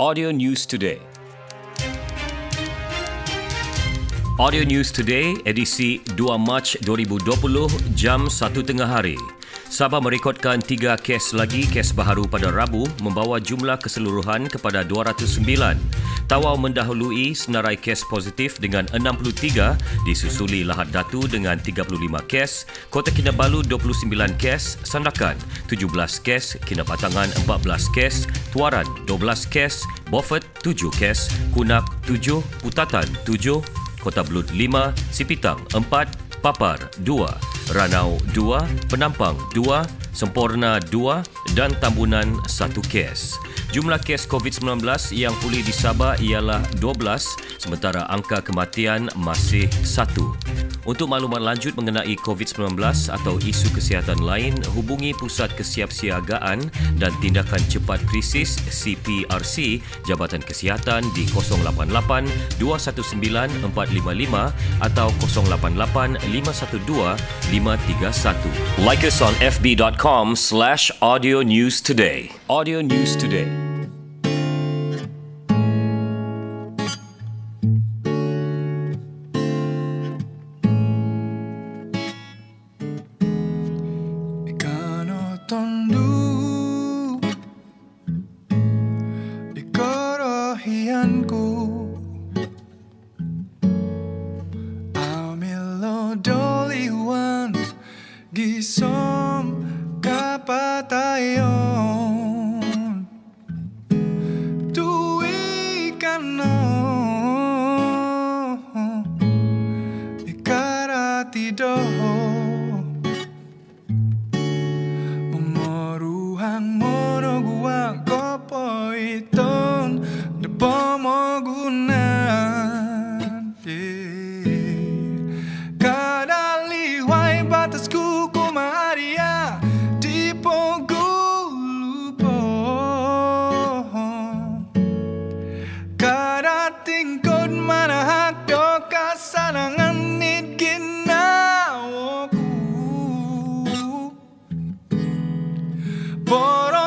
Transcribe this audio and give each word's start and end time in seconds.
Audio 0.00 0.30
News 0.30 0.62
Today. 0.64 1.02
Audio 4.38 4.62
News 4.62 4.92
Today, 4.94 5.34
edisi 5.42 5.98
2 6.14 6.38
Mac 6.38 6.78
2020, 6.86 7.66
jam 7.98 8.30
1 8.30 8.62
tengah 8.62 8.86
hari. 8.86 9.18
Sabah 9.68 10.00
merekodkan 10.00 10.64
tiga 10.64 10.96
kes 10.96 11.36
lagi 11.36 11.68
kes 11.68 11.92
baharu 11.92 12.24
pada 12.24 12.48
Rabu 12.48 12.88
membawa 13.04 13.36
jumlah 13.36 13.76
keseluruhan 13.76 14.48
kepada 14.48 14.80
209. 14.80 15.44
Tawau 16.24 16.56
mendahului 16.56 17.36
senarai 17.36 17.76
kes 17.76 18.00
positif 18.08 18.56
dengan 18.56 18.88
63 18.96 19.76
disusuli 20.08 20.64
Lahad 20.64 20.88
Datu 20.88 21.28
dengan 21.28 21.60
35 21.60 21.84
kes, 22.24 22.64
Kota 22.88 23.12
Kinabalu 23.12 23.60
29 23.68 24.08
kes, 24.40 24.80
Sandakan 24.88 25.36
17 25.68 25.84
kes, 26.24 26.56
Kinabatangan 26.64 27.28
14 27.44 27.92
kes, 27.92 28.24
Tuaran 28.56 28.88
12 29.04 29.52
kes, 29.52 29.84
Beaufort 30.08 30.48
7 30.64 30.88
kes, 30.96 31.28
Kunak 31.52 31.84
7, 32.08 32.40
Putatan 32.64 33.04
7, 33.28 33.60
Kota 34.00 34.24
Belud 34.24 34.48
5, 34.48 34.96
Sipitang 35.12 35.60
4, 35.76 35.84
Papar 36.40 36.80
2, 37.04 37.57
Ranau 37.68 38.16
2, 38.32 38.88
Penampang 38.88 39.36
2, 39.52 40.07
Sempurna 40.18 40.82
2 40.82 41.54
dan 41.54 41.70
Tambunan 41.78 42.42
1 42.50 42.74
kes. 42.90 43.38
Jumlah 43.70 44.02
kes 44.02 44.26
COVID-19 44.26 44.82
yang 45.14 45.30
pulih 45.38 45.62
di 45.62 45.70
Sabah 45.70 46.18
ialah 46.18 46.58
12 46.82 47.62
sementara 47.62 48.02
angka 48.10 48.42
kematian 48.42 49.06
masih 49.14 49.70
1. 49.86 50.58
Untuk 50.88 51.06
maklumat 51.12 51.44
lanjut 51.44 51.76
mengenai 51.76 52.16
COVID-19 52.24 52.80
atau 53.12 53.36
isu 53.44 53.68
kesihatan 53.76 54.24
lain, 54.24 54.56
hubungi 54.72 55.12
Pusat 55.12 55.52
Kesiapsiagaan 55.60 56.64
dan 56.96 57.12
Tindakan 57.20 57.60
Cepat 57.68 58.00
Krisis 58.08 58.56
CPRC 58.72 59.84
Jabatan 60.08 60.40
Kesihatan 60.40 61.04
di 61.12 61.28
088 61.28 62.56
219 62.56 63.68
455 63.76 64.80
atau 64.80 65.12
088 65.20 66.24
512 66.24 67.20
531. 67.52 68.80
Like 68.80 69.04
us 69.04 69.20
on 69.20 69.36
fb.com 69.44 70.07
slash 70.36 70.90
audio 71.02 71.42
news 71.42 71.82
today. 71.82 72.32
Audio 72.48 72.80
News 72.80 73.14
Today. 73.14 73.44
kerahianku 89.76 91.38
Amilo 91.38 91.87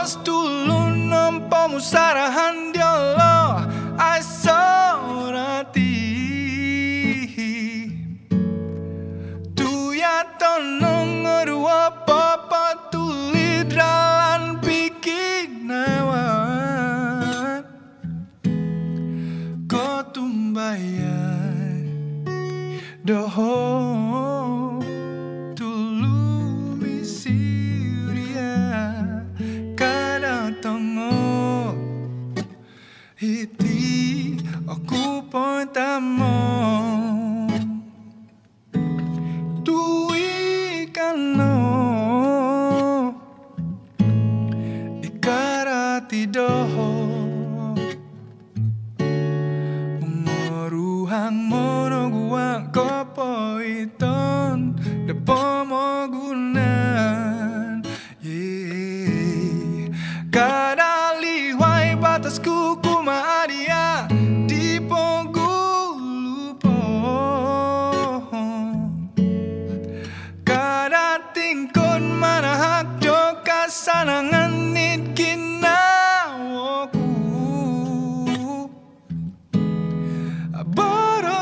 Boros 0.02 0.18
tulun 0.26 1.14
ng 1.14 1.46
pamusarahan 1.46 2.74
diolo 2.74 3.70
ay 4.02 4.18
sorati 4.26 5.94
Tuyaton 9.54 10.82
ng 10.82 11.22
arwa 11.22 12.02
papatulid 12.02 13.70
ralan 13.70 14.58
pikinawan 14.66 16.02
Ko 19.70 20.02
tumbayan 20.10 21.86
doho. 23.06 24.02
tului 24.02 24.11
hiti 33.72 34.36
aku 34.68 35.24
pun 35.32 35.64
tamong 35.72 37.48
tui 39.64 40.88
kano 40.92 41.56
ikarati 45.00 46.28
doho 46.28 46.92
mengoruhang 50.04 51.38
monoguang 51.48 52.72
kopo 52.76 53.01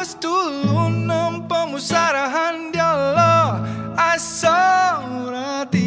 Boros 0.10 0.26
tulun 0.26 1.06
ng 1.06 1.46
pamusarahan 1.46 2.74
dialo 2.74 3.62
asorati 3.94 5.86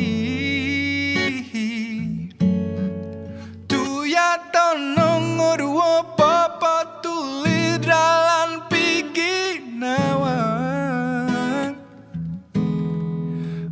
Tuyaton 3.66 4.94
ng 4.94 5.42
oruo 5.42 6.06
papatulid 6.14 7.82
ralan 7.82 8.62
pikinawan 8.70 9.74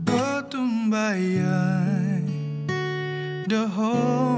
Kotumbayan 0.02 1.46
Doho 3.46 3.94
Tulu 3.94 4.29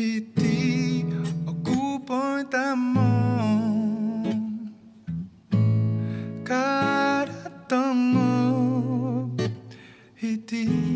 e 0.00 0.22
te 0.22 1.04
ocupam 1.46 2.42
da 2.50 2.74
mão. 2.74 4.22
Cara 6.42 7.50
tão 7.68 7.94
e 10.22 10.38
te 10.38 10.89